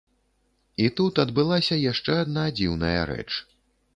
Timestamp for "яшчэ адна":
1.91-2.45